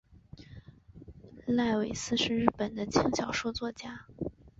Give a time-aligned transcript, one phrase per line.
[1.47, 4.07] 濑尾司是日本的轻小说作家。